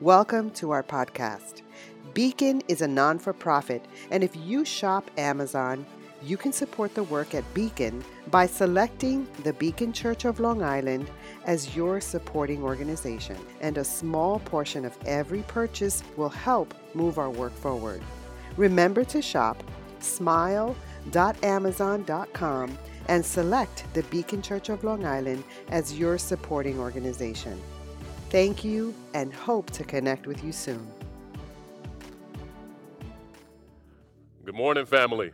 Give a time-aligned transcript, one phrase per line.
[0.00, 1.62] Welcome to our podcast.
[2.14, 5.86] Beacon is a non for profit, and if you shop Amazon,
[6.20, 11.08] you can support the work at Beacon by selecting the Beacon Church of Long Island
[11.44, 17.30] as your supporting organization, and a small portion of every purchase will help move our
[17.30, 18.02] work forward.
[18.56, 19.62] Remember to shop
[20.00, 27.62] smile.amazon.com and select the Beacon Church of Long Island as your supporting organization.
[28.30, 30.86] Thank you and hope to connect with you soon.
[34.44, 35.32] Good morning, family.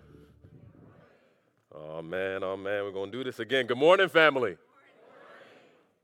[1.75, 3.67] Oh man, oh man, we're going to do this again.
[3.67, 4.57] Good morning, family.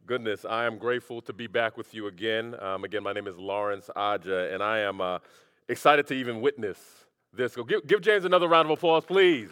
[0.06, 2.54] Goodness, I am grateful to be back with you again.
[2.60, 5.18] Um, again, my name is Lawrence Aja, and I am uh,
[5.68, 6.78] excited to even witness
[7.32, 7.56] this.
[7.68, 9.50] Give, give James another round of applause, please.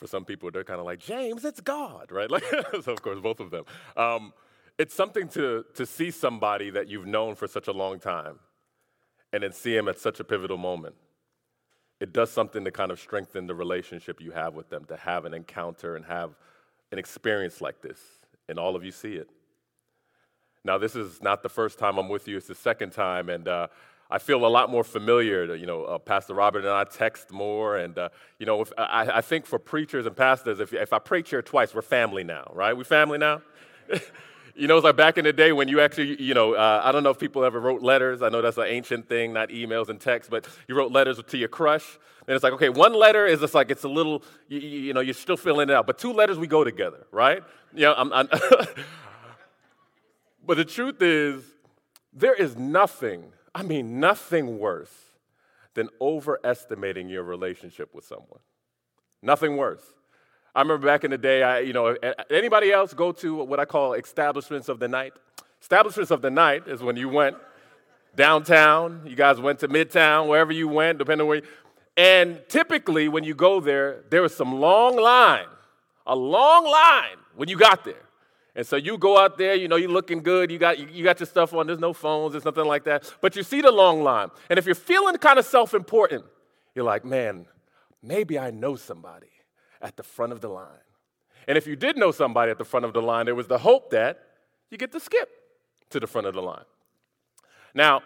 [0.00, 2.30] For some people, they're kind of like, James, it's God, right?
[2.30, 2.42] Like,
[2.82, 3.64] so, of course, both of them.
[3.98, 4.32] Um,
[4.78, 8.38] it's something to, to see somebody that you've known for such a long time
[9.30, 10.94] and then see him at such a pivotal moment.
[12.00, 15.26] It does something to kind of strengthen the relationship you have with them, to have
[15.26, 16.34] an encounter and have
[16.92, 18.00] an experience like this,
[18.48, 19.28] and all of you see it.
[20.64, 23.46] Now, this is not the first time I'm with you, it's the second time, and
[23.46, 23.66] uh,
[24.10, 25.46] I feel a lot more familiar.
[25.46, 28.08] To you know, uh, Pastor Robert and I text more, and uh,
[28.38, 31.42] you know, if, I, I, think for preachers and pastors, if, if I preach here
[31.42, 32.76] twice, we're family now, right?
[32.76, 33.42] We family now.
[34.54, 36.92] you know, it's like back in the day when you actually, you know, uh, I
[36.92, 38.22] don't know if people ever wrote letters.
[38.22, 41.38] I know that's an ancient thing, not emails and texts, but you wrote letters to
[41.38, 41.98] your crush.
[42.26, 45.00] And it's like, okay, one letter is just like it's a little, you, you know,
[45.00, 47.42] you're still filling it out, but two letters we go together, right?
[47.74, 48.28] You know, I'm, I'm
[50.46, 51.44] but the truth is,
[52.12, 54.94] there is nothing I mean, nothing worse
[55.74, 58.40] than overestimating your relationship with someone.
[59.22, 59.82] Nothing worse.
[60.54, 61.96] I remember back in the day, I, you know,
[62.28, 65.12] anybody else go to what I call establishments of the night?
[65.60, 67.36] Establishments of the night is when you went
[68.16, 71.46] downtown, you guys went to Midtown, wherever you went, depending on where you,
[71.96, 75.46] and typically when you go there, there was some long line,
[76.06, 78.02] a long line when you got there.
[78.54, 81.20] And so you go out there, you know, you're looking good, you got, you, got
[81.20, 83.12] your stuff on, there's no phones, there's nothing like that.
[83.20, 84.28] But you see the long line.
[84.48, 86.24] And if you're feeling kind of self important,
[86.74, 87.46] you're like, man,
[88.02, 89.30] maybe I know somebody
[89.80, 90.66] at the front of the line.
[91.46, 93.58] And if you did know somebody at the front of the line, there was the
[93.58, 94.20] hope that
[94.70, 95.28] you get to skip
[95.90, 96.64] to the front of the line.
[97.74, 98.02] Now,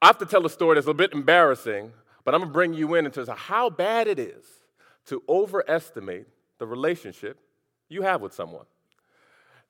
[0.00, 1.92] I have to tell a story that's a bit embarrassing,
[2.24, 4.44] but I'm gonna bring you in into how bad it is
[5.06, 6.26] to overestimate
[6.58, 7.38] the relationship
[7.88, 8.66] you have with someone.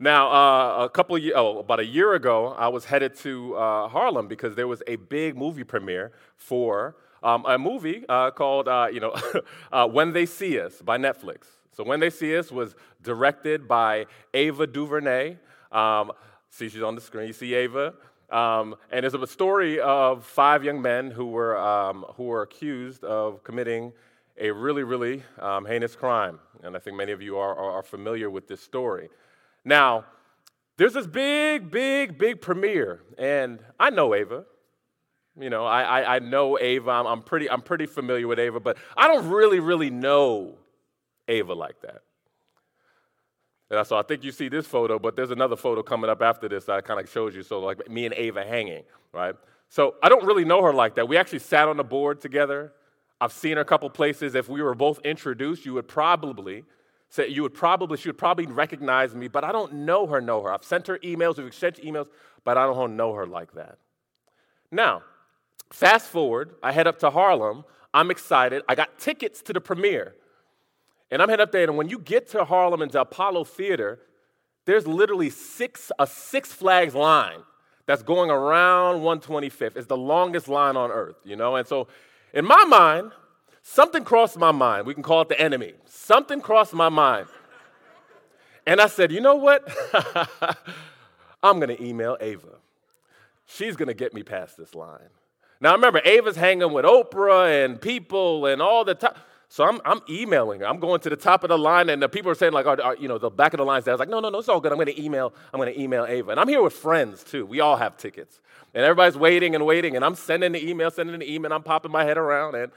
[0.03, 3.89] Now, uh, a couple of oh, about a year ago, I was headed to uh,
[3.89, 8.89] Harlem because there was a big movie premiere for um, a movie uh, called, uh,
[8.91, 9.15] you know,
[9.73, 11.43] uh, When They See Us by Netflix.
[11.73, 15.37] So, When They See Us was directed by Ava DuVernay.
[15.71, 16.13] Um,
[16.49, 17.27] see, she's on the screen.
[17.27, 17.93] You see Ava.
[18.31, 23.05] Um, and it's a story of five young men who were, um, who were accused
[23.05, 23.93] of committing
[24.39, 26.39] a really, really um, heinous crime.
[26.63, 29.11] And I think many of you are, are, are familiar with this story.
[29.65, 30.05] Now,
[30.77, 34.45] there's this big, big, big premiere, and I know Ava.
[35.39, 36.91] You know, I, I, I know Ava.
[36.91, 40.57] I'm, I'm, pretty, I'm pretty familiar with Ava, but I don't really, really know
[41.29, 42.03] Ava like that.
[43.71, 46.49] And so I think you see this photo, but there's another photo coming up after
[46.49, 47.43] this that kind of shows you.
[47.43, 48.83] So, like me and Ava hanging,
[49.13, 49.35] right?
[49.69, 51.07] So I don't really know her like that.
[51.09, 52.73] We actually sat on the board together.
[53.21, 54.35] I've seen her a couple places.
[54.35, 56.65] If we were both introduced, you would probably
[57.11, 60.43] Say you would probably, she would probably recognize me, but I don't know her, know
[60.43, 60.53] her.
[60.53, 62.09] I've sent her emails, we've exchanged emails,
[62.45, 63.79] but I don't know her like that.
[64.71, 65.03] Now,
[65.73, 67.65] fast forward, I head up to Harlem.
[67.93, 68.63] I'm excited.
[68.69, 70.15] I got tickets to the premiere.
[71.11, 73.99] And I'm heading up there, and when you get to Harlem into Apollo Theater,
[74.65, 77.41] there's literally six, a Six Flags line
[77.87, 79.77] that's going around 125th.
[79.77, 81.57] It's the longest line on earth, you know?
[81.57, 81.89] And so
[82.33, 83.11] in my mind,
[83.63, 84.87] something crossed my mind.
[84.87, 85.75] We can call it the enemy.
[86.11, 87.29] Something crossed my mind.
[88.67, 89.63] And I said, you know what?
[91.41, 92.49] I'm going to email Ava.
[93.47, 95.11] She's going to get me past this line.
[95.61, 99.15] Now, remember, Ava's hanging with Oprah and people and all the time.
[99.49, 100.67] So I'm, I'm emailing her.
[100.67, 102.83] I'm going to the top of the line, and the people are saying, like, are,
[102.83, 103.81] are, you know, the back of the line.
[103.87, 104.73] I was like, no, no, no, it's all good.
[104.73, 105.33] I'm going to email.
[105.55, 107.47] I'm going to email Ava, and I'm here with friends too.
[107.47, 108.41] We all have tickets,
[108.75, 111.53] and everybody's waiting and waiting, and I'm sending the email, sending the email.
[111.53, 112.73] I'm popping my head around, and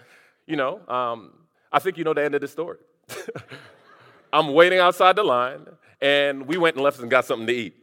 [0.45, 1.31] you know, um,
[1.71, 2.77] I think you know the end of the story.
[4.33, 5.67] I'm waiting outside the line,
[6.01, 7.75] and we went and left and got something to eat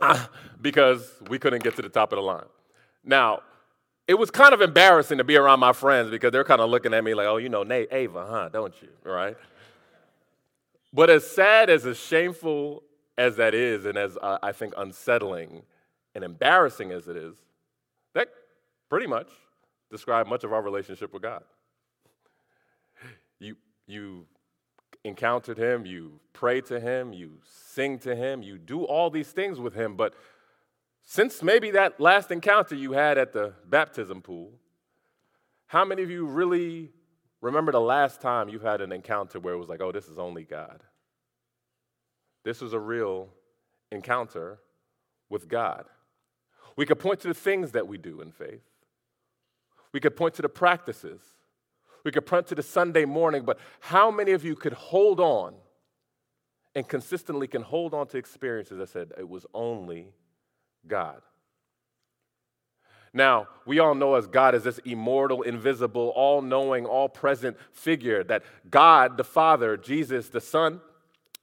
[0.60, 2.46] because we couldn't get to the top of the line.
[3.04, 3.42] Now,
[4.08, 6.92] it was kind of embarrassing to be around my friends because they're kind of looking
[6.94, 8.88] at me like, oh, you know, Nate, Ava, huh, don't you?
[9.04, 9.36] Right?
[10.92, 12.82] But as sad, as as shameful
[13.16, 15.62] as that is, and as uh, I think unsettling
[16.14, 17.36] and embarrassing as it is,
[18.14, 18.28] that
[18.88, 19.28] pretty much
[19.90, 21.44] describes much of our relationship with God.
[23.38, 23.56] You,
[23.86, 24.26] you
[25.04, 29.58] encountered Him, you pray to Him, you sing to Him, you do all these things
[29.58, 30.14] with Him, but
[31.02, 34.52] since maybe that last encounter you had at the baptism pool,
[35.66, 36.90] how many of you really
[37.40, 40.18] remember the last time you had an encounter where it was like, oh, this is
[40.18, 40.82] only God?
[42.44, 43.28] This was a real
[43.90, 44.58] encounter
[45.28, 45.86] with God.
[46.76, 48.62] We could point to the things that we do in faith.
[49.92, 51.20] We could point to the practices.
[52.04, 55.54] We could point to the Sunday morning, but how many of you could hold on
[56.74, 60.12] and consistently can hold on to experiences that said it was only
[60.86, 61.22] God?
[63.14, 68.24] Now, we all know as God is this immortal, invisible, all knowing, all present figure,
[68.24, 70.80] that God, the Father, Jesus, the Son,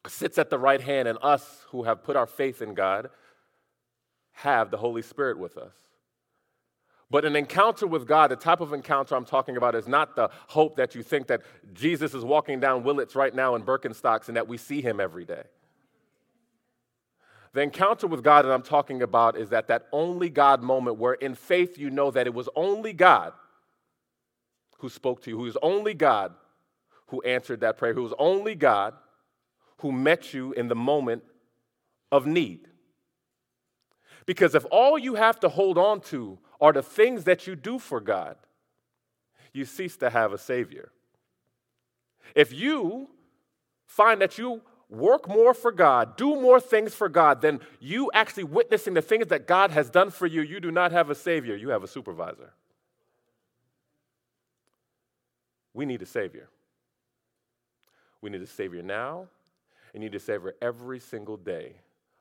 [0.08, 3.10] sits at the right hand, and us who have put our faith in God
[4.32, 5.74] have the Holy Spirit with us.
[7.12, 10.30] But an encounter with God, the type of encounter I'm talking about, is not the
[10.48, 11.42] hope that you think that
[11.74, 15.26] Jesus is walking down Willits right now in Birkenstocks and that we see him every
[15.26, 15.44] day.
[17.54, 21.14] The encounter with God that I'm talking about is that that only God moment where
[21.14, 23.34] in faith you know that it was only God
[24.78, 26.34] who spoke to you, who is only God
[27.08, 28.94] who answered that prayer, who was only God
[29.80, 31.24] who met you in the moment
[32.12, 32.68] of need.
[34.28, 37.80] Because if all you have to hold on to are the things that you do
[37.80, 38.36] for God,
[39.54, 40.92] you cease to have a Savior.
[42.36, 43.10] If you
[43.86, 48.44] find that you work more for God, do more things for God than you actually
[48.44, 51.56] witnessing the things that God has done for you, you do not have a Savior,
[51.56, 52.54] you have a supervisor.
[55.74, 56.50] We need a Savior.
[58.22, 59.28] We need a Savior now,
[59.94, 61.76] and you need a Savior every single day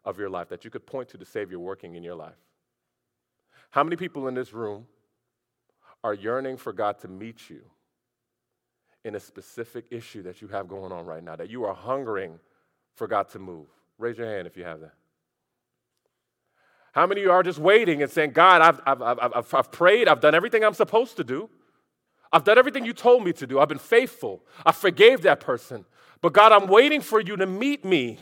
[0.04, 2.36] of your life that you could point to the Savior working in your life.
[3.70, 4.86] How many people in this room
[6.02, 7.60] are yearning for God to meet you
[9.04, 12.38] in a specific issue that you have going on right now, that you are hungering
[12.94, 13.66] for God to move?
[13.98, 14.94] Raise your hand if you have that.
[16.92, 20.08] How many of you are just waiting and saying, God, I've, I've, I've, I've, prayed,
[20.08, 21.50] I've done everything I'm supposed to do.
[22.32, 23.60] I've done everything you told me to do.
[23.60, 24.42] I've been faithful.
[24.64, 25.84] I forgave that person.
[26.20, 28.18] But God, I'm waiting for you to meet me.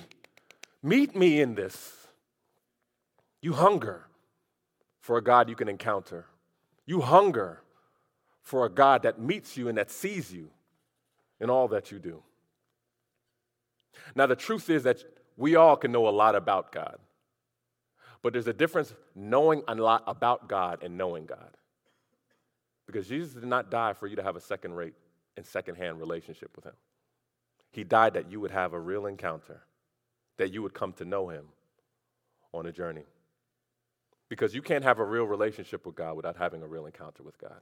[0.82, 1.92] Meet me in this.
[3.40, 4.06] You hunger
[5.06, 6.26] for a God you can encounter.
[6.84, 7.62] You hunger
[8.42, 10.50] for a God that meets you and that sees you
[11.38, 12.24] in all that you do.
[14.16, 15.04] Now, the truth is that
[15.36, 16.98] we all can know a lot about God,
[18.20, 21.56] but there's a difference knowing a lot about God and knowing God.
[22.84, 24.94] Because Jesus did not die for you to have a second rate
[25.36, 26.74] and second hand relationship with Him.
[27.70, 29.62] He died that you would have a real encounter,
[30.36, 31.44] that you would come to know Him
[32.52, 33.04] on a journey.
[34.28, 37.38] Because you can't have a real relationship with God without having a real encounter with
[37.38, 37.60] God.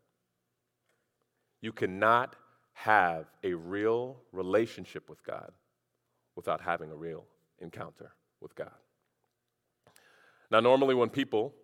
[1.61, 2.37] You cannot
[2.75, 5.53] have a real relationship with God
[6.37, 7.25] without having a real
[7.61, 8.73] encounter with God.
[10.51, 11.55] Now, normally when people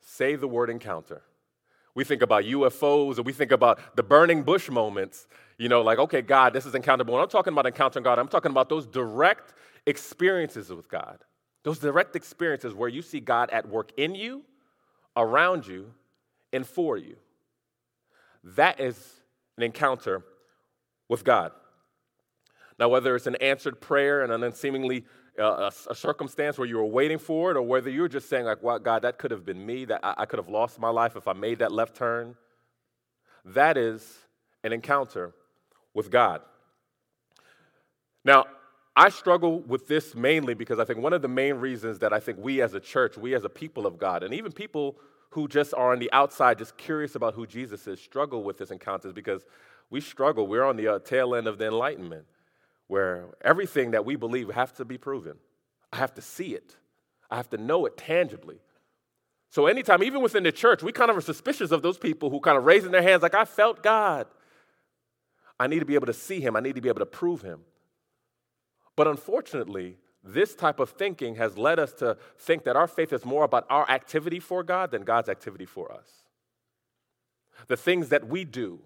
[0.00, 1.22] say the word encounter,
[1.94, 5.26] we think about UFOs and we think about the burning bush moments,
[5.58, 7.04] you know, like, okay, God, this is encounter.
[7.04, 9.54] But when I'm talking about encountering God, I'm talking about those direct
[9.86, 11.18] experiences with God.
[11.66, 14.44] Those direct experiences where you see God at work in you,
[15.16, 15.92] around you,
[16.52, 17.16] and for you.
[18.44, 18.96] That is
[19.56, 20.22] an encounter
[21.08, 21.50] with God.
[22.78, 25.06] Now, whether it's an answered prayer and an seemingly
[25.40, 25.42] uh,
[25.88, 28.62] a, a, circumstance where you were waiting for it, or whether you're just saying, like,
[28.62, 31.16] well, God, that could have been me, that I, I could have lost my life
[31.16, 32.36] if I made that left turn,
[33.44, 34.18] that is
[34.62, 35.34] an encounter
[35.94, 36.42] with God.
[38.24, 38.44] Now,
[38.96, 42.18] I struggle with this mainly because I think one of the main reasons that I
[42.18, 44.96] think we as a church, we as a people of God, and even people
[45.30, 48.70] who just are on the outside, just curious about who Jesus is, struggle with this
[48.70, 49.44] encounter is because
[49.90, 50.46] we struggle.
[50.46, 52.24] We're on the uh, tail end of the Enlightenment,
[52.86, 55.34] where everything that we believe has to be proven.
[55.92, 56.76] I have to see it,
[57.30, 58.60] I have to know it tangibly.
[59.50, 62.40] So, anytime, even within the church, we kind of are suspicious of those people who
[62.40, 64.26] kind of raising their hands, like, I felt God.
[65.60, 67.42] I need to be able to see Him, I need to be able to prove
[67.42, 67.60] Him.
[68.96, 73.24] But unfortunately, this type of thinking has led us to think that our faith is
[73.24, 76.24] more about our activity for God than God's activity for us.
[77.68, 78.80] The things that we do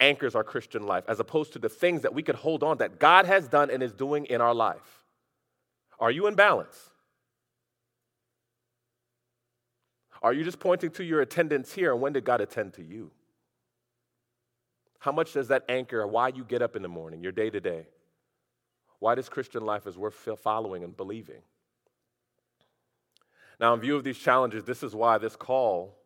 [0.00, 2.98] anchors our Christian life, as opposed to the things that we could hold on that
[2.98, 5.04] God has done and is doing in our life.
[5.98, 6.90] Are you in balance?
[10.22, 13.10] Are you just pointing to your attendance here and when did God attend to you?
[14.98, 17.60] How much does that anchor why you get up in the morning, your day to
[17.60, 17.86] day?
[18.98, 21.42] Why this Christian life is worth following and believing.
[23.58, 25.96] Now, in view of these challenges, this is why this call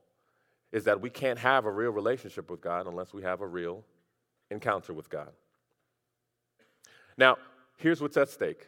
[0.73, 3.85] is that we can't have a real relationship with God unless we have a real
[4.51, 5.31] encounter with God.
[7.17, 7.39] Now,
[7.77, 8.67] here's what's at stake.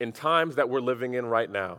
[0.00, 1.78] In times that we're living in right now,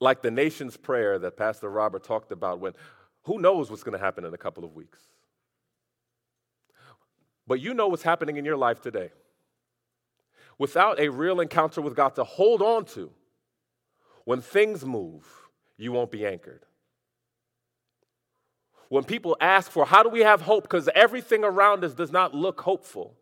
[0.00, 2.74] like the nation's prayer that Pastor Robert talked about, when
[3.22, 5.00] who knows what's going to happen in a couple of weeks?
[7.46, 9.10] But you know what's happening in your life today.
[10.58, 13.10] Without a real encounter with God to hold on to,
[14.24, 15.24] when things move,
[15.76, 16.64] you won't be anchored.
[18.88, 20.62] When people ask for, how do we have hope?
[20.62, 23.14] Because everything around us does not look hopeful.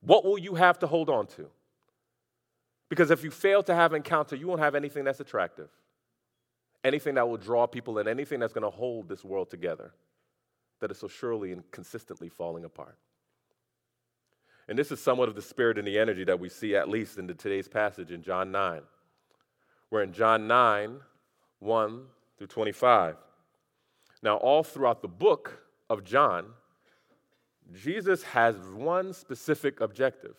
[0.00, 1.48] What will you have to hold on to?
[2.88, 5.68] Because if you fail to have encounter, you won't have anything that's attractive,
[6.82, 9.92] anything that will draw people in, anything that's going to hold this world together
[10.80, 12.98] that is so surely and consistently falling apart.
[14.68, 17.18] And this is somewhat of the spirit and the energy that we see, at least
[17.18, 18.82] in the, today's passage in John 9,
[19.90, 21.00] where in John 9,
[21.58, 22.02] 1
[22.38, 23.16] through 25.
[24.22, 26.46] Now, all throughout the book of John,
[27.72, 30.34] Jesus has one specific objective.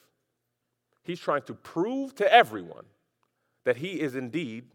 [1.03, 2.86] He's trying to prove to everyone
[3.63, 4.65] that he is indeed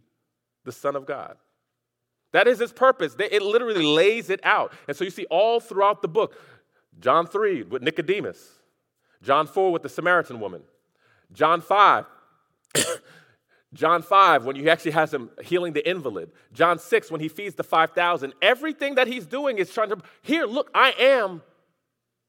[0.65, 1.37] the Son of God.
[2.33, 3.17] That is his purpose.
[3.19, 4.73] It literally lays it out.
[4.87, 6.37] And so you see all throughout the book
[7.01, 8.60] John 3 with Nicodemus,
[9.23, 10.63] John 4 with the Samaritan woman,
[11.33, 12.07] John 5.
[13.73, 16.33] John 5, when he actually has him healing the invalid.
[16.53, 18.33] John 6, when he feeds the 5,000.
[18.43, 21.43] Everything that he's doing is trying to, here, look, I am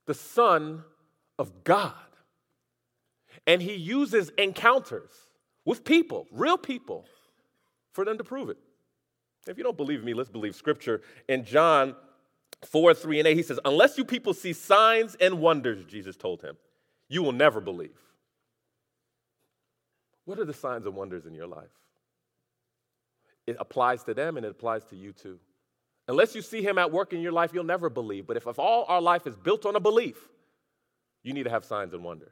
[0.06, 0.84] the Son
[1.40, 1.94] of God.
[3.48, 5.10] And he uses encounters
[5.66, 7.06] with people, real people,
[7.92, 8.58] for them to prove it.
[9.48, 11.02] If you don't believe me, let's believe scripture.
[11.28, 11.96] In John
[12.66, 16.44] 4 3 and 8, he says, Unless you people see signs and wonders, Jesus told
[16.44, 16.56] him,
[17.12, 18.00] you will never believe.
[20.24, 21.70] What are the signs and wonders in your life?
[23.46, 25.38] It applies to them and it applies to you too.
[26.08, 28.28] Unless you see him at work in your life, you'll never believe.
[28.28, 30.16] But if, if all our life is built on a belief,
[31.22, 32.32] you need to have signs and wonders.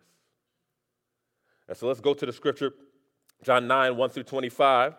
[1.67, 2.71] And so let's go to the scripture,
[3.43, 4.95] John 9, 1 through 25,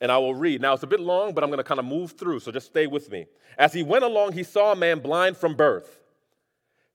[0.00, 0.60] and I will read.
[0.60, 2.66] Now it's a bit long, but I'm going to kind of move through, so just
[2.66, 3.26] stay with me.
[3.56, 6.00] As he went along, he saw a man blind from birth.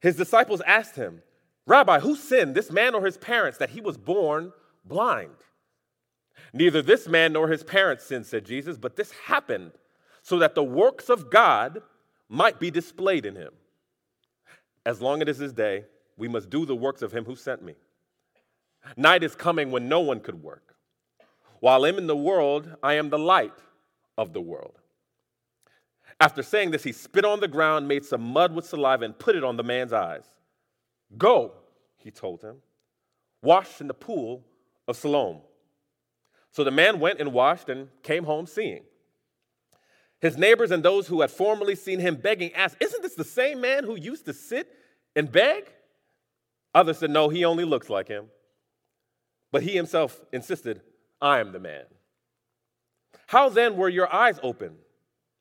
[0.01, 1.21] His disciples asked him,
[1.67, 4.53] Rabbi, who sinned, this man or his parents, that he was born
[4.83, 5.35] blind?
[6.53, 9.71] Neither this man nor his parents sinned, said Jesus, but this happened
[10.21, 11.81] so that the works of God
[12.29, 13.53] might be displayed in him.
[14.85, 15.85] As long as it is day,
[16.17, 17.75] we must do the works of him who sent me.
[18.95, 20.75] Night is coming when no one could work.
[21.59, 23.53] While I'm in the world, I am the light
[24.17, 24.79] of the world.
[26.19, 29.35] After saying this, he spit on the ground, made some mud with saliva, and put
[29.35, 30.25] it on the man's eyes.
[31.17, 31.53] Go,
[31.97, 32.57] he told him,
[33.41, 34.43] wash in the pool
[34.87, 35.41] of Siloam.
[36.51, 38.83] So the man went and washed and came home seeing.
[40.21, 43.61] His neighbors and those who had formerly seen him begging asked, Isn't this the same
[43.61, 44.71] man who used to sit
[45.15, 45.71] and beg?
[46.73, 48.27] Others said, No, he only looks like him.
[49.51, 50.81] But he himself insisted,
[51.21, 51.83] I am the man.
[53.27, 54.75] How then were your eyes open?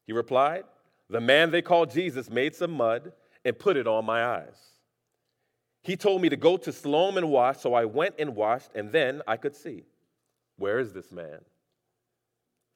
[0.06, 0.64] He replied,
[1.08, 3.12] The man they called Jesus made some mud
[3.44, 4.73] and put it on my eyes.
[5.84, 8.90] He told me to go to Siloam and wash, so I went and washed, and
[8.90, 9.84] then I could see.
[10.56, 11.40] Where is this man?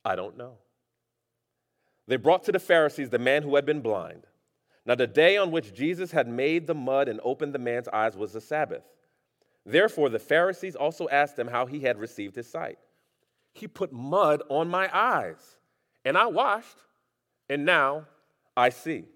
[0.05, 0.59] I don't know.
[2.07, 4.27] They brought to the Pharisees the man who had been blind.
[4.85, 8.15] Now, the day on which Jesus had made the mud and opened the man's eyes
[8.15, 8.85] was the Sabbath.
[9.65, 12.79] Therefore, the Pharisees also asked him how he had received his sight.
[13.55, 15.57] He put mud on my eyes,
[16.05, 16.77] and I washed,
[17.49, 18.07] and now
[18.55, 19.07] I see.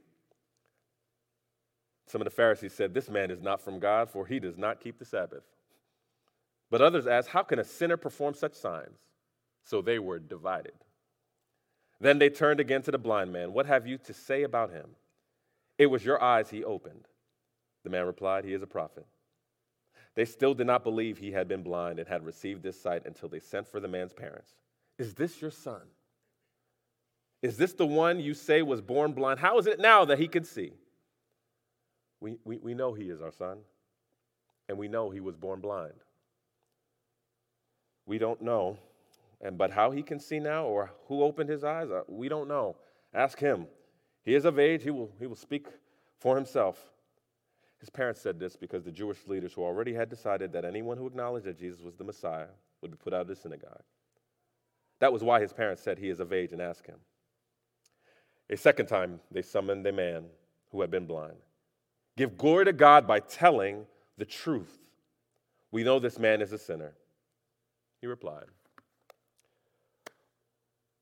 [2.13, 4.81] Some of the Pharisees said, This man is not from God, for he does not
[4.81, 5.45] keep the Sabbath.
[6.71, 8.99] But others asked, How can a sinner perform such signs?
[9.65, 10.75] So they were divided.
[12.03, 13.55] Then they turned again to the blind man.
[13.55, 14.91] What have you to say about him?
[15.79, 17.09] It was your eyes he opened.
[17.83, 19.07] The man replied, He is a prophet.
[20.15, 23.31] They still did not believe he had been blind and had received this sight until
[23.31, 24.51] they sent for the man's parents.
[24.99, 25.81] Is this your son?
[27.41, 29.41] Is this the one you say was born blind?
[29.41, 30.75] How is it now that he can see?
[32.23, 33.59] We, we, we know he is our son,
[34.69, 35.95] and we know he was born blind.
[38.07, 38.79] We don't know,
[39.41, 42.47] and but how he can see now or who opened his eyes, uh, we don't
[42.47, 42.77] know.
[43.13, 43.67] Ask him.
[44.23, 45.67] He is of age, he will, he will speak
[46.21, 46.93] for himself.
[47.81, 51.09] His parents said this because the Jewish leaders who already had decided that anyone who
[51.09, 52.47] acknowledged that Jesus was the Messiah
[52.81, 53.83] would be put out of the synagogue.
[55.01, 56.99] That was why his parents said he is of age and ask him.
[58.49, 60.27] A second time, they summoned a man
[60.71, 61.39] who had been blind.
[62.17, 63.87] Give glory to God by telling
[64.19, 64.79] the truth.
[65.71, 66.95] We know this man is a sinner.
[68.01, 68.45] He replied,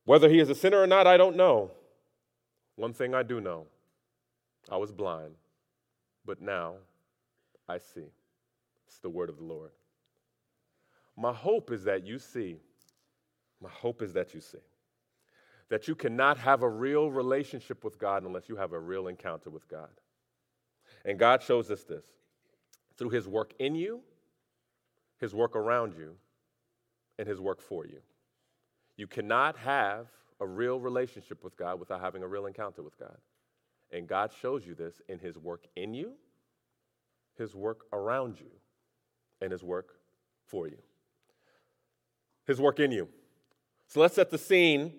[0.04, 1.72] Whether he is a sinner or not, I don't know.
[2.76, 3.66] One thing I do know
[4.70, 5.34] I was blind,
[6.24, 6.74] but now
[7.68, 8.06] I see.
[8.86, 9.70] It's the word of the Lord.
[11.16, 12.56] My hope is that you see.
[13.60, 14.58] My hope is that you see.
[15.68, 19.50] That you cannot have a real relationship with God unless you have a real encounter
[19.50, 19.90] with God.
[21.04, 22.04] And God shows us this
[22.96, 24.00] through his work in you,
[25.18, 26.16] his work around you,
[27.18, 28.00] and his work for you.
[28.96, 30.08] You cannot have
[30.40, 33.16] a real relationship with God without having a real encounter with God.
[33.92, 36.12] And God shows you this in his work in you,
[37.36, 38.50] his work around you,
[39.40, 39.94] and his work
[40.46, 40.78] for you.
[42.46, 43.08] His work in you.
[43.86, 44.92] So let's set the scene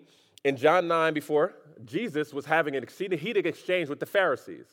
[0.44, 1.54] in John 9 before
[1.84, 4.66] Jesus was having an heated exchange with the Pharisees.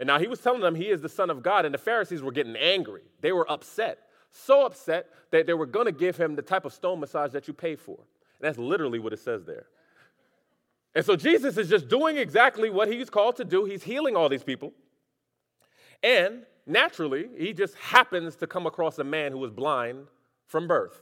[0.00, 2.22] And now he was telling them he is the Son of God, and the Pharisees
[2.22, 3.02] were getting angry.
[3.20, 3.98] They were upset.
[4.30, 7.48] So upset that they were going to give him the type of stone massage that
[7.48, 7.96] you pay for.
[7.96, 9.66] And that's literally what it says there.
[10.94, 13.64] And so Jesus is just doing exactly what he's called to do.
[13.64, 14.72] He's healing all these people.
[16.02, 20.06] And naturally, he just happens to come across a man who was blind
[20.46, 21.00] from birth.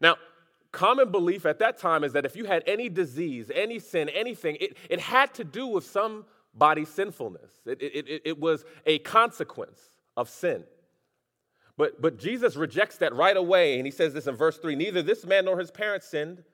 [0.00, 0.16] Now,
[0.72, 4.56] common belief at that time is that if you had any disease, any sin, anything,
[4.60, 7.50] it, it had to do with some body sinfulness.
[7.66, 9.80] It, it, it, it was a consequence
[10.16, 10.64] of sin.
[11.76, 15.02] But, but Jesus rejects that right away, and he says this in verse 3 Neither
[15.02, 16.44] this man nor his parents sinned,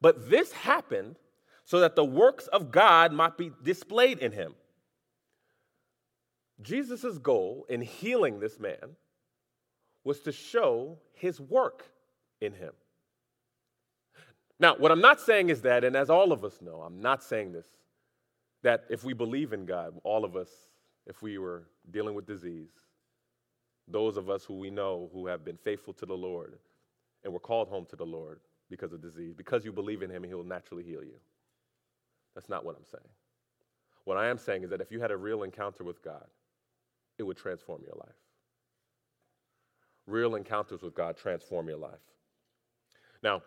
[0.00, 1.16] but this happened
[1.64, 4.54] so that the works of God might be displayed in him.
[6.60, 8.96] Jesus' goal in healing this man
[10.04, 11.84] was to show his work
[12.40, 12.72] in him.
[14.58, 17.22] Now, what I'm not saying is that, and as all of us know, I'm not
[17.22, 17.66] saying this,
[18.62, 20.48] that if we believe in God, all of us,
[21.06, 22.70] if we were dealing with disease,
[23.88, 26.58] those of us who we know who have been faithful to the Lord
[27.24, 30.22] and were called home to the Lord because of disease, because you believe in Him,
[30.22, 31.16] He will naturally heal you.
[32.34, 33.08] That's not what I'm saying.
[34.04, 36.26] What I am saying is that if you had a real encounter with God,
[37.18, 38.14] it would transform your life.
[40.06, 42.00] Real encounters with God transform your life.
[43.22, 43.42] Now,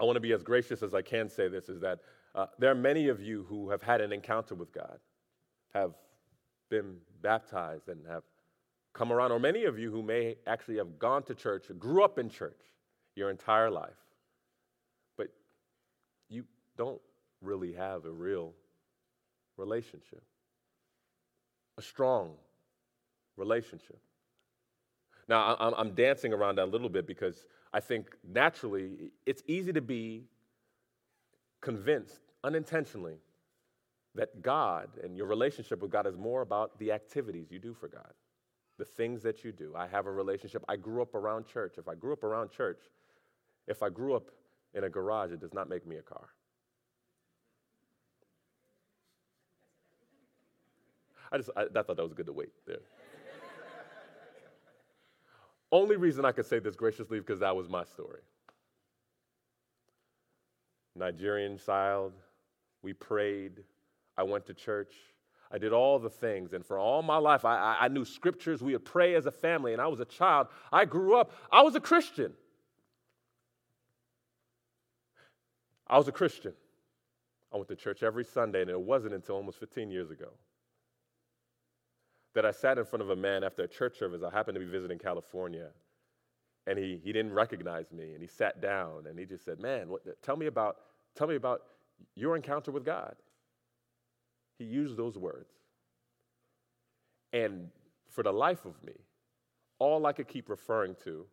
[0.00, 2.00] I want to be as gracious as I can say this is that
[2.34, 4.98] uh, there are many of you who have had an encounter with God,
[5.74, 5.92] have
[6.70, 8.22] been baptized, and have
[8.94, 12.18] come around, or many of you who may actually have gone to church, grew up
[12.18, 12.60] in church
[13.14, 13.90] your entire life,
[15.16, 15.28] but
[16.28, 16.44] you
[16.76, 17.00] don't
[17.42, 18.52] really have a real
[19.56, 20.22] relationship,
[21.78, 22.32] a strong
[23.36, 23.98] relationship.
[25.28, 29.80] Now, I'm dancing around that a little bit because I think naturally it's easy to
[29.80, 30.24] be
[31.62, 33.16] convinced unintentionally
[34.14, 37.88] that God and your relationship with God is more about the activities you do for
[37.88, 38.12] God
[38.78, 39.74] the things that you do.
[39.76, 40.64] I have a relationship.
[40.68, 41.74] I grew up around church.
[41.78, 42.80] If I grew up around church,
[43.68, 44.30] if I grew up
[44.74, 46.30] in a garage, it does not make me a car.
[51.30, 52.78] I just I, I thought that was good to wait there.
[55.70, 58.20] Only reason I could say this graciously because that was my story.
[60.94, 62.12] Nigerian child,
[62.82, 63.62] we prayed,
[64.16, 64.94] I went to church.
[65.50, 66.52] I did all the things.
[66.52, 68.62] And for all my life, I, I, knew scriptures.
[68.62, 69.72] We would pray as a family.
[69.72, 70.48] And I was a child.
[70.72, 71.32] I grew up.
[71.50, 72.32] I was a Christian.
[75.86, 76.54] I was a Christian.
[77.52, 80.30] I went to church every Sunday, and it wasn't until almost 15 years ago
[82.34, 84.22] that I sat in front of a man after a church service.
[84.22, 85.68] I happened to be visiting California,
[86.66, 89.88] and he, he didn't recognize me, and he sat down, and he just said, "Man,
[89.88, 90.76] what, tell me about
[91.14, 91.62] tell me about
[92.14, 93.16] your encounter with God."
[94.58, 95.50] He used those words.
[97.32, 97.68] And
[98.10, 98.92] for the life of me,
[99.78, 101.24] all I could keep referring to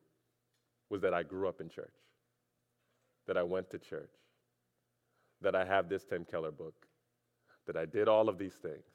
[0.89, 1.93] was that I grew up in church,
[3.27, 4.13] that I went to church,
[5.41, 6.87] that I have this Tim Keller book,
[7.67, 8.85] that I did all of these things.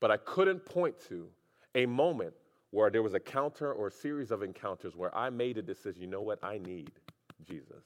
[0.00, 1.28] But I couldn't point to
[1.74, 2.34] a moment
[2.74, 6.02] where there was a counter or a series of encounters where I made a decision
[6.02, 6.42] you know what?
[6.42, 6.90] I need
[7.46, 7.84] Jesus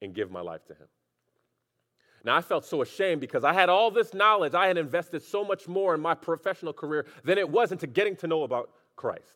[0.00, 0.86] and give my life to him.
[2.22, 4.54] Now, I felt so ashamed because I had all this knowledge.
[4.54, 8.14] I had invested so much more in my professional career than it was into getting
[8.16, 9.34] to know about Christ.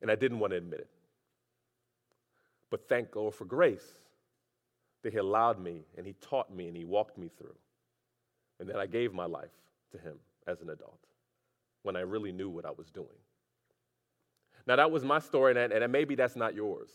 [0.00, 0.90] And I didn't want to admit it.
[2.70, 3.92] But thank God for grace
[5.02, 7.56] that He allowed me and He taught me and He walked me through.
[8.58, 9.52] And then I gave my life
[9.92, 10.14] to Him
[10.46, 11.07] as an adult
[11.88, 13.18] when I really knew what I was doing.
[14.66, 16.90] Now, that was my story, and, and maybe that's not yours.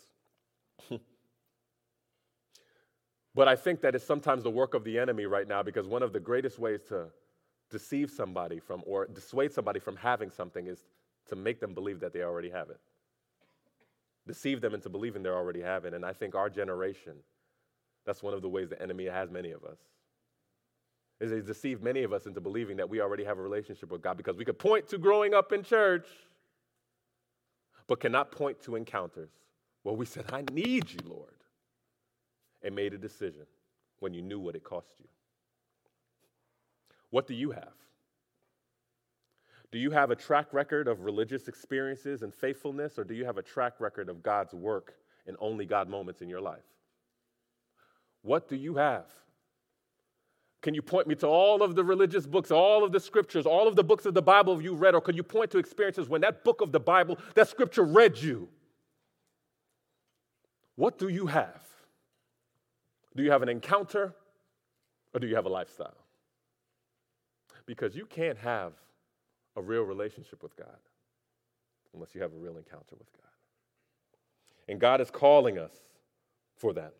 [3.35, 6.03] But I think that it's sometimes the work of the enemy right now because one
[6.03, 7.07] of the greatest ways to,
[7.73, 10.85] deceive somebody from or dissuade somebody from having something is
[11.27, 12.79] to make them believe that they already have it.
[14.27, 15.93] Deceive them into believing they already have it.
[15.93, 17.13] And I think our generation,
[18.05, 19.79] that's one of the ways the enemy has many of us.
[21.23, 24.01] Is he's deceived many of us into believing that we already have a relationship with
[24.01, 26.05] God because we could point to growing up in church,
[27.87, 29.29] but cannot point to encounters
[29.83, 31.31] where we said, I need you, Lord,
[32.61, 33.45] and made a decision
[34.01, 35.07] when you knew what it cost you.
[37.09, 37.71] What do you have?
[39.71, 43.37] Do you have a track record of religious experiences and faithfulness, or do you have
[43.37, 46.65] a track record of God's work and only God moments in your life?
[48.23, 49.05] What do you have?
[50.63, 53.67] Can you point me to all of the religious books, all of the scriptures, all
[53.67, 56.21] of the books of the Bible you read, or can you point to experiences when
[56.21, 58.47] that book of the Bible, that scripture read you?
[60.77, 61.61] What do you have?
[63.13, 64.15] Do you have an encounter
[65.13, 65.97] or do you have a lifestyle?
[67.65, 68.71] Because you can't have
[69.57, 70.79] a real relationship with God
[71.93, 73.27] unless you have a real encounter with God.
[74.69, 75.73] And God is calling us
[76.55, 76.93] for that.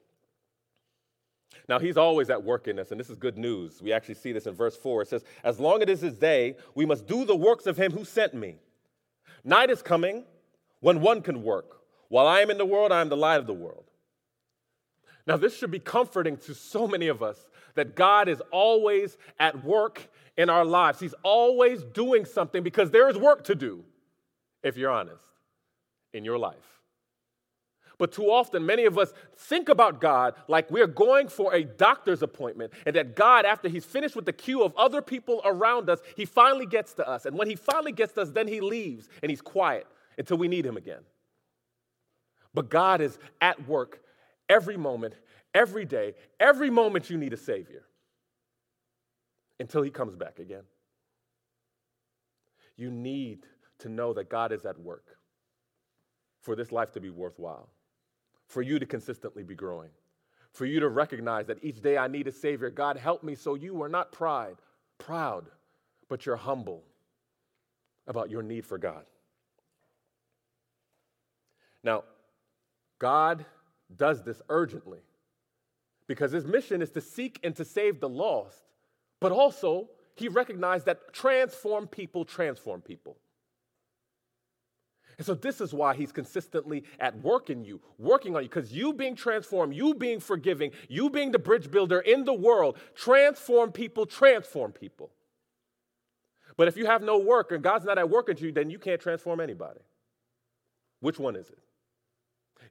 [1.70, 3.82] Now, He's always at work in us, and this is good news.
[3.82, 5.04] We actually see this in verse 4.
[5.04, 7.78] It says, As long as it is His day, we must do the works of
[7.78, 8.56] Him who sent me.
[9.44, 10.24] Night is coming
[10.80, 11.82] when one can work.
[12.10, 13.86] While I am in the world, I am the light of the world.
[15.26, 19.64] Now, this should be comforting to so many of us that God is always at
[19.64, 21.00] work in our lives.
[21.00, 23.84] He's always doing something because there is work to do,
[24.64, 25.24] if you're honest,
[26.14, 26.82] in your life.
[27.98, 32.22] But too often, many of us think about God like we're going for a doctor's
[32.22, 36.00] appointment, and that God, after He's finished with the queue of other people around us,
[36.16, 37.26] He finally gets to us.
[37.26, 40.48] And when He finally gets to us, then He leaves and He's quiet until we
[40.48, 41.02] need Him again.
[42.54, 44.02] But God is at work
[44.50, 45.16] every moment,
[45.54, 47.84] every day, every moment you need a Savior
[49.60, 50.64] until He comes back again.
[52.76, 53.46] You need
[53.80, 55.18] to know that God is at work
[56.42, 57.70] for this life to be worthwhile,
[58.54, 59.90] for you to consistently be growing,
[60.52, 62.70] for you to recognize that each day I need a Savior.
[62.70, 64.58] God, help me so you are not pride,
[65.00, 65.48] proud,
[66.08, 66.84] but you're humble
[68.08, 69.06] about your need for God.
[71.84, 72.04] Now,
[73.00, 73.44] God
[73.98, 75.00] does this urgently
[76.08, 78.62] because his mission is to seek and to save the lost,
[79.20, 83.18] but also he recognized that transform people transform people.
[85.18, 88.72] And so, this is why he's consistently at work in you, working on you, because
[88.72, 93.72] you being transformed, you being forgiving, you being the bridge builder in the world, transform
[93.72, 95.12] people, transform people.
[96.58, 98.80] But if you have no work and God's not at work in you, then you
[98.80, 99.82] can't transform anybody.
[101.00, 101.60] Which one is it?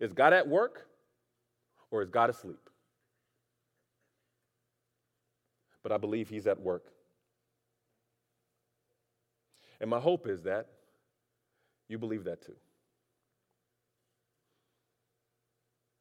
[0.01, 0.87] Is God at work
[1.91, 2.71] or is God asleep?
[5.83, 6.87] But I believe He's at work.
[9.81, 10.69] And my hope is that
[11.93, 12.57] you believe that too.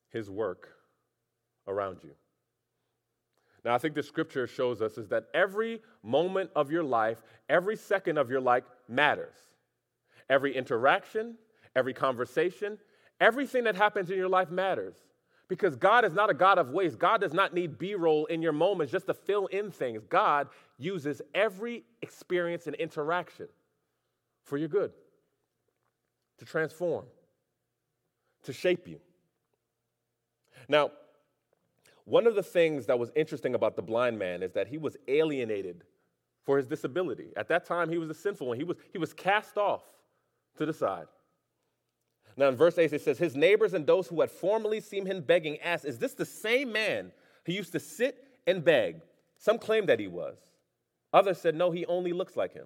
[0.09, 0.69] His work
[1.67, 2.11] around you.
[3.63, 7.75] Now, I think the scripture shows us is that every moment of your life, every
[7.75, 9.35] second of your life matters.
[10.29, 11.35] Every interaction,
[11.75, 12.79] every conversation,
[13.21, 14.95] Everything that happens in your life matters
[15.47, 16.97] because God is not a God of waste.
[16.97, 20.03] God does not need B roll in your moments just to fill in things.
[20.09, 20.47] God
[20.79, 23.47] uses every experience and interaction
[24.43, 24.91] for your good,
[26.41, 27.05] to transform,
[28.41, 28.99] to shape you.
[30.67, 30.89] Now,
[32.05, 34.97] one of the things that was interesting about the blind man is that he was
[35.07, 35.83] alienated
[36.43, 37.31] for his disability.
[37.37, 38.57] At that time, he was a sinful one.
[38.57, 39.83] He was, he was cast off
[40.57, 41.05] to the side.
[42.35, 45.21] Now, in verse 8, it says, His neighbors and those who had formerly seen him
[45.21, 47.11] begging asked, Is this the same man
[47.45, 49.01] who used to sit and beg?
[49.37, 50.39] Some claimed that he was.
[51.13, 52.65] Others said, No, he only looks like him.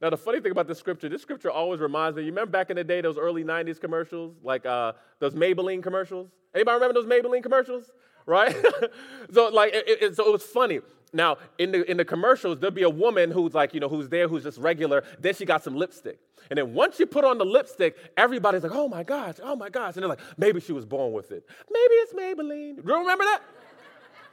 [0.00, 2.70] Now, the funny thing about this scripture, this scripture always reminds me, you remember back
[2.70, 6.28] in the day, those early 90s commercials, like uh, those Maybelline commercials?
[6.54, 7.90] Anybody remember those Maybelline commercials?
[8.24, 8.54] Right?
[9.32, 10.80] so, like, it, it, so it was funny.
[11.12, 14.08] Now, in the, in the commercials, there'll be a woman who's like, you know, who's
[14.08, 15.02] there, who's just regular.
[15.18, 16.18] Then she got some lipstick.
[16.50, 19.68] And then once you put on the lipstick, everybody's like, oh my gosh, oh my
[19.68, 19.94] gosh.
[19.94, 21.44] And they're like, maybe she was born with it.
[21.70, 22.76] Maybe it's Maybelline.
[22.76, 23.40] Do you remember that?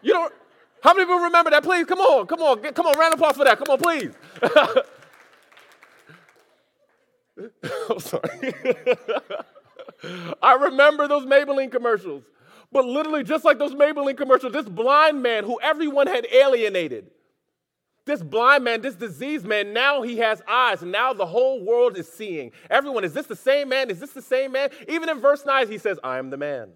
[0.02, 0.34] You don't,
[0.82, 1.64] how many people remember that?
[1.64, 3.58] Please, come on, come on, come on, round applause for that.
[3.58, 4.14] Come on, please.
[7.38, 7.52] I'm
[7.90, 8.54] oh, sorry.
[10.42, 12.24] I remember those Maybelline commercials.
[12.72, 17.12] But literally, just like those Maybelline commercials, this blind man who everyone had alienated,
[18.06, 21.98] this blind man, this diseased man, now he has eyes, and now the whole world
[21.98, 22.52] is seeing.
[22.70, 23.90] Everyone, is this the same man?
[23.90, 24.70] Is this the same man?
[24.88, 26.70] Even in verse 9, he says, I am the man.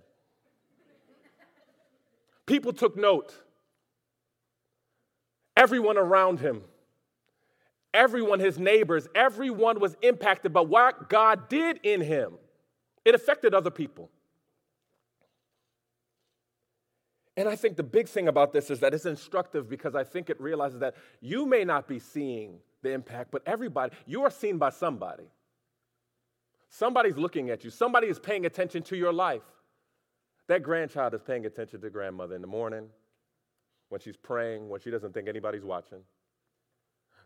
[2.46, 3.36] People took note.
[5.56, 6.64] Everyone around him
[7.94, 12.34] Everyone, his neighbors, everyone was impacted by what God did in him.
[13.04, 14.10] It affected other people.
[17.36, 20.30] And I think the big thing about this is that it's instructive because I think
[20.30, 24.58] it realizes that you may not be seeing the impact, but everybody, you are seen
[24.58, 25.24] by somebody.
[26.70, 29.42] Somebody's looking at you, somebody is paying attention to your life.
[30.48, 32.90] That grandchild is paying attention to grandmother in the morning,
[33.88, 36.00] when she's praying, when she doesn't think anybody's watching.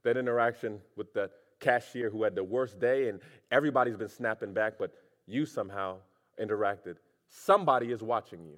[0.03, 3.19] That interaction with the cashier who had the worst day and
[3.51, 4.93] everybody's been snapping back, but
[5.25, 5.97] you somehow
[6.41, 6.95] interacted.
[7.29, 8.57] Somebody is watching you.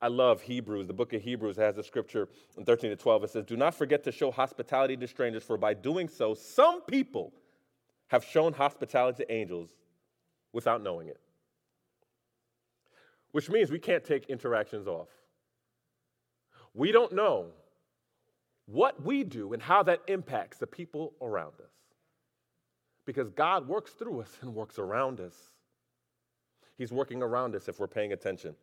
[0.00, 0.86] I love Hebrews.
[0.86, 3.24] The book of Hebrews has a scripture in 13 to 12.
[3.24, 6.82] It says, Do not forget to show hospitality to strangers, for by doing so, some
[6.82, 7.32] people
[8.08, 9.70] have shown hospitality to angels
[10.52, 11.18] without knowing it.
[13.32, 15.08] Which means we can't take interactions off.
[16.74, 17.46] We don't know
[18.66, 21.72] what we do and how that impacts the people around us.
[23.04, 25.34] Because God works through us and works around us.
[26.76, 28.54] He's working around us if we're paying attention.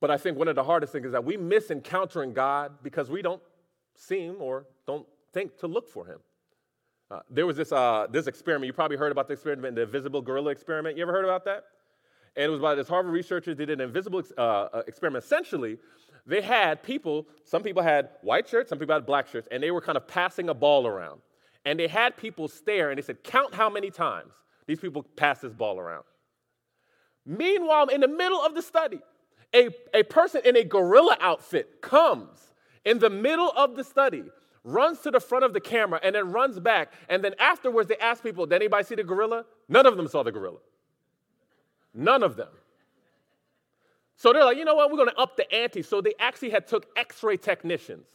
[0.00, 3.10] But I think one of the hardest things is that we miss encountering God because
[3.10, 3.42] we don't
[3.96, 6.18] seem or don't think to look for Him.
[7.10, 10.22] Uh, there was this, uh, this experiment, you probably heard about the experiment, the invisible
[10.22, 10.96] gorilla experiment.
[10.96, 11.64] You ever heard about that?
[12.36, 15.24] And it was by this Harvard researchers, they did an invisible uh, uh, experiment.
[15.24, 15.78] Essentially,
[16.26, 19.70] they had people, some people had white shirts, some people had black shirts, and they
[19.70, 21.20] were kind of passing a ball around.
[21.64, 24.32] And they had people stare and they said, Count how many times
[24.66, 26.04] these people pass this ball around.
[27.26, 29.00] Meanwhile, in the middle of the study,
[29.54, 32.52] a, a person in a gorilla outfit comes
[32.84, 34.24] in the middle of the study,
[34.62, 36.92] runs to the front of the camera, and then runs back.
[37.08, 39.44] And then afterwards, they ask people, Did anybody see the gorilla?
[39.68, 40.58] None of them saw the gorilla.
[41.94, 42.48] None of them.
[44.16, 45.82] So they're like, you know what, we're to up the ante.
[45.82, 48.06] So they actually had took x-ray technicians,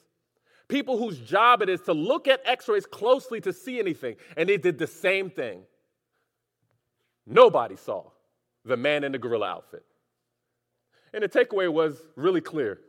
[0.68, 4.58] people whose job it is to look at x-rays closely to see anything, and they
[4.58, 5.64] did the same thing.
[7.28, 8.06] Nobody saw
[8.66, 9.84] the man in the gorilla outfit.
[11.14, 12.80] And the takeaway was really clear.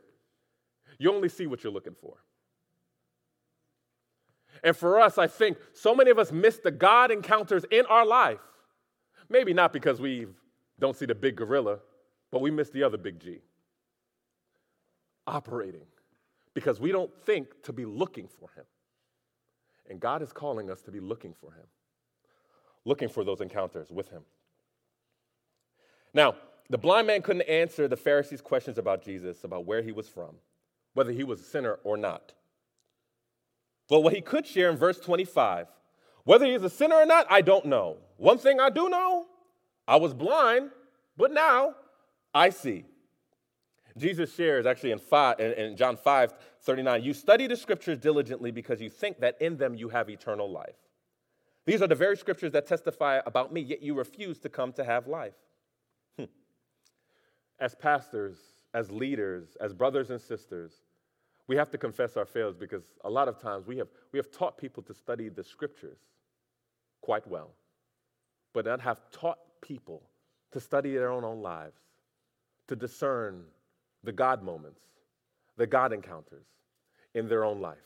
[0.97, 2.17] You only see what you're looking for.
[4.63, 8.05] And for us, I think so many of us miss the God encounters in our
[8.05, 8.39] life.
[9.27, 10.27] Maybe not because we
[10.79, 11.79] don't see the big gorilla,
[12.31, 13.39] but we miss the other big G
[15.27, 15.85] operating
[16.53, 18.65] because we don't think to be looking for Him.
[19.89, 21.65] And God is calling us to be looking for Him,
[22.85, 24.23] looking for those encounters with Him.
[26.13, 26.35] Now,
[26.69, 30.35] the blind man couldn't answer the Pharisees' questions about Jesus, about where he was from,
[30.93, 32.33] whether he was a sinner or not.
[33.89, 35.67] But what he could share in verse 25,
[36.23, 37.97] whether he's a sinner or not, I don't know.
[38.15, 39.25] One thing I do know
[39.85, 40.71] I was blind,
[41.17, 41.75] but now
[42.33, 42.85] I see.
[43.97, 48.79] Jesus shares actually in, five, in John 5 39, you study the scriptures diligently because
[48.79, 50.75] you think that in them you have eternal life.
[51.65, 54.83] These are the very scriptures that testify about me, yet you refuse to come to
[54.83, 55.33] have life.
[56.17, 56.25] Hmm.
[57.59, 58.37] As pastors,
[58.73, 60.71] as leaders, as brothers and sisters,
[61.47, 64.31] we have to confess our failures because a lot of times we have, we have
[64.31, 65.97] taught people to study the scriptures
[67.01, 67.51] quite well,
[68.53, 70.03] but not have taught people
[70.51, 71.81] to study their own, own lives
[72.67, 73.43] to discern
[74.03, 74.81] the God moments,
[75.57, 76.45] the God encounters
[77.13, 77.77] in their own life.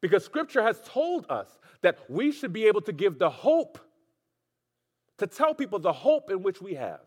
[0.00, 3.78] Because scripture has told us that we should be able to give the hope,
[5.18, 7.00] to tell people the hope in which we have.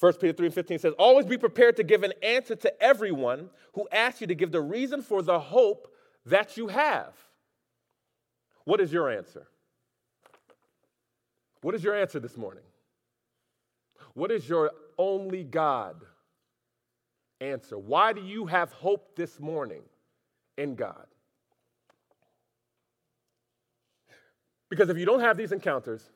[0.00, 3.50] 1 Peter 3 and 15 says, Always be prepared to give an answer to everyone
[3.74, 5.94] who asks you to give the reason for the hope
[6.26, 7.14] that you have.
[8.64, 9.46] What is your answer?
[11.60, 12.64] What is your answer this morning?
[14.14, 15.96] What is your only God
[17.40, 17.78] answer?
[17.78, 19.82] Why do you have hope this morning
[20.56, 21.06] in God?
[24.70, 26.08] Because if you don't have these encounters,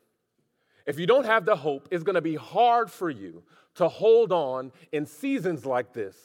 [0.86, 3.42] if you don't have the hope, it's going to be hard for you
[3.74, 6.16] to hold on in seasons like this,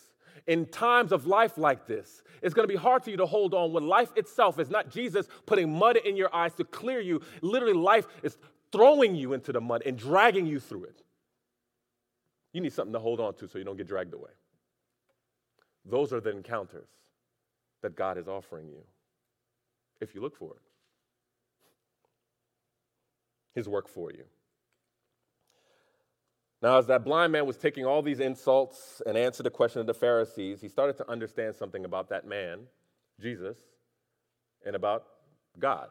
[0.47, 2.24] in times of life like this.
[2.41, 4.89] It's going to be hard for you to hold on when life itself is not
[4.89, 7.21] Jesus putting mud in your eyes to clear you.
[7.41, 8.38] Literally, life is
[8.71, 11.04] throwing you into the mud and dragging you through it.
[12.54, 14.32] You need something to hold on to so you don't get dragged away.
[15.86, 16.90] Those are the encounters
[17.82, 18.84] that God is offering you
[20.00, 20.62] if you look for it.
[23.56, 24.24] His work for you.
[26.62, 29.88] Now, as that blind man was taking all these insults and answered the question of
[29.88, 32.60] the Pharisees, he started to understand something about that man,
[33.20, 33.58] Jesus,
[34.64, 35.06] and about
[35.58, 35.88] God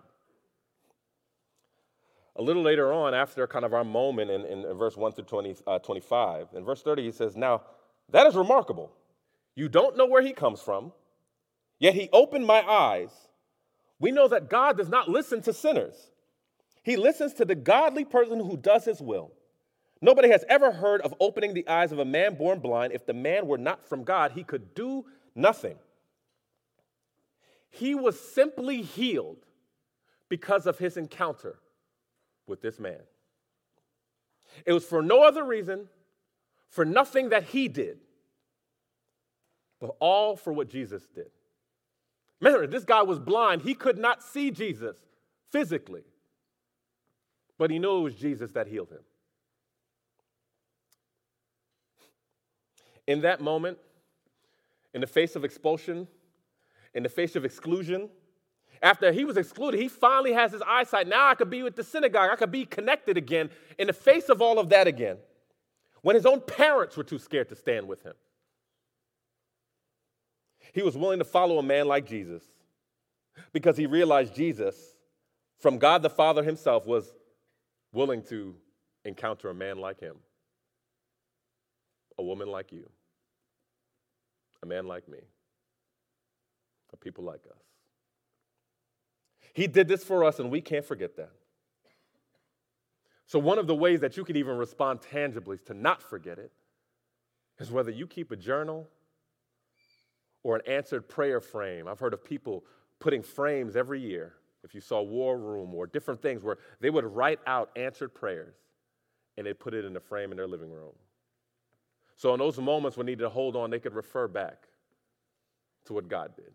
[2.37, 5.57] a little later on, after kind of our moment in, in, verse 1 through 20,
[5.67, 7.63] uh, 25, in verse 30, he says, Now,
[8.11, 8.93] that is remarkable.
[9.57, 10.93] You don't know where he comes from,
[11.81, 13.11] Yet he opened my eyes.
[13.99, 16.13] We know that God does not listen to sinners,
[16.83, 19.33] he listens to the godly person who does his will.
[20.03, 22.95] Nobody has ever heard of opening the eyes of a man born blind.
[22.95, 25.77] If the man were not from God, he could do nothing.
[27.69, 29.45] He was simply healed
[30.31, 31.59] because of his encounter
[32.51, 33.01] with this man.
[34.67, 35.89] It was for no other reason,
[36.69, 37.99] for nothing that he did,
[39.81, 41.31] but all for what Jesus did.
[42.41, 43.63] Remember, this guy was blind.
[43.63, 44.97] He could not see Jesus
[45.51, 46.03] physically,
[47.57, 49.03] but he knew it was Jesus that healed him.
[53.07, 53.79] In that moment,
[54.95, 56.07] in the face of expulsion,
[56.95, 58.09] in the face of exclusion,
[58.83, 61.07] after he was excluded, he finally has his eyesight.
[61.07, 62.31] Now I could be with the synagogue.
[62.33, 65.19] I could be connected again in the face of all of that again.
[66.03, 68.15] When his own parents were too scared to stand with him.
[70.73, 72.43] He was willing to follow a man like Jesus
[73.53, 74.77] because he realized Jesus,
[75.59, 77.13] from God the Father himself, was
[77.93, 78.55] willing to
[79.05, 80.17] encounter a man like him,
[82.19, 82.89] a woman like you,
[84.63, 85.19] a man like me,
[86.93, 87.70] a people like us.
[89.53, 91.33] He did this for us, and we can't forget that.
[93.27, 96.51] So, one of the ways that you can even respond tangibly to not forget it
[97.59, 98.89] is whether you keep a journal
[100.43, 101.87] or an answered prayer frame.
[101.87, 102.65] I've heard of people
[102.99, 104.35] putting frames every year,
[104.65, 108.55] if you saw War Room or different things, where they would write out answered prayers
[109.37, 110.93] and they'd put it in a frame in their living room.
[112.17, 114.69] So, in those moments when they needed to hold on, they could refer back
[115.87, 116.53] to what God did.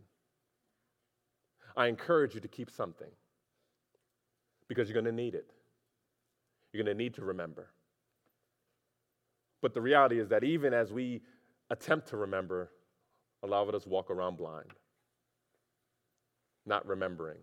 [1.77, 3.09] I encourage you to keep something
[4.67, 5.51] because you're going to need it.
[6.71, 7.67] You're going to need to remember.
[9.61, 11.21] But the reality is that even as we
[11.69, 12.71] attempt to remember,
[13.43, 14.71] a lot of us walk around blind,
[16.65, 17.39] not remembering,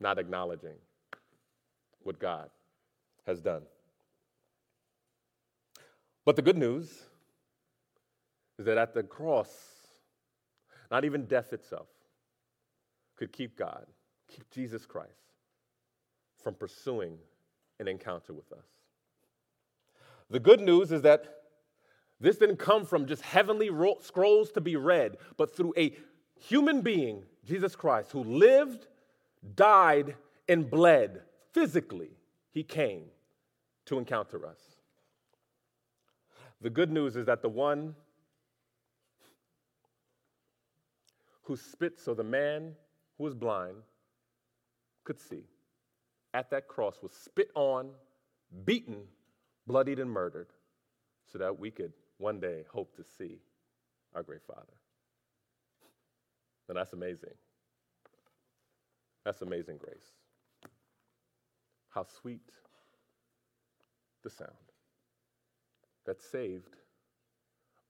[0.00, 0.76] not acknowledging
[2.02, 2.50] what God
[3.26, 3.62] has done.
[6.24, 6.90] But the good news
[8.58, 9.48] is that at the cross,
[10.90, 11.88] not even death itself
[13.16, 13.86] could keep God,
[14.28, 15.10] keep Jesus Christ
[16.42, 17.18] from pursuing
[17.80, 18.66] an encounter with us.
[20.30, 21.42] The good news is that
[22.20, 25.94] this didn't come from just heavenly ro- scrolls to be read, but through a
[26.38, 28.86] human being, Jesus Christ, who lived,
[29.54, 30.16] died,
[30.48, 31.22] and bled
[31.52, 32.10] physically.
[32.50, 33.04] He came
[33.86, 34.60] to encounter us.
[36.60, 37.94] The good news is that the one
[41.42, 42.74] who spit so the man
[43.16, 43.76] who was blind
[45.04, 45.44] could see
[46.34, 47.90] at that cross was spit on,
[48.64, 49.02] beaten,
[49.66, 50.48] bloodied, and murdered
[51.30, 53.38] so that we could one day hope to see
[54.14, 54.74] our great Father.
[56.68, 57.34] And that's amazing.
[59.24, 60.12] That's amazing grace.
[61.90, 62.50] How sweet
[64.22, 64.50] the sound
[66.04, 66.76] that saved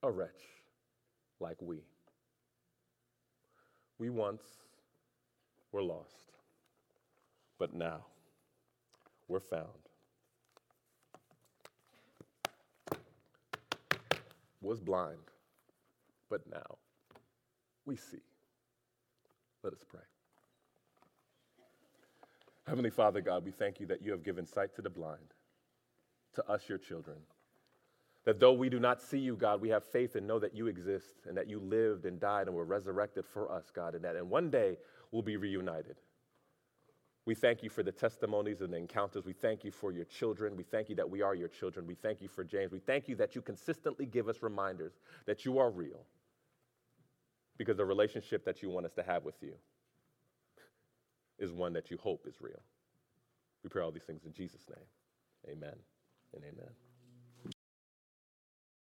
[0.03, 0.31] a wretch
[1.41, 1.79] like we.
[3.99, 4.43] We once
[5.75, 6.31] were lost,
[7.59, 8.07] but now
[9.27, 9.67] we're found.
[14.63, 15.19] Was blind,
[16.31, 16.79] but now
[17.85, 18.23] we see.
[19.65, 20.01] Let us pray.
[22.69, 25.35] Heavenly Father God, we thank you that you have given sight to the blind,
[26.37, 27.17] to us, your children.
[28.25, 30.69] That though we do not see you, God, we have faith and know that you
[30.69, 34.17] exist and that you lived and died and were resurrected for us, God, and that
[34.17, 34.79] and one day
[35.15, 36.01] we'll be reunited.
[37.25, 39.25] We thank you for the testimonies and the encounters.
[39.25, 40.57] We thank you for your children.
[40.57, 41.87] We thank you that we are your children.
[41.87, 42.73] We thank you for James.
[42.73, 44.93] We thank you that you consistently give us reminders
[45.27, 46.05] that you are real
[47.57, 49.55] because the relationship that you want us to have with you
[51.39, 52.61] is one that you hope is real.
[53.63, 55.57] We pray all these things in Jesus' name.
[55.57, 55.77] Amen
[56.35, 56.94] and amen.